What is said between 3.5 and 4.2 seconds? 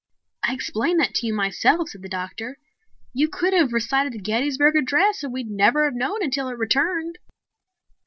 have recited the